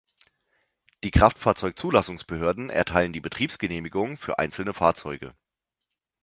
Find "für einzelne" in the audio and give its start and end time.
4.17-4.73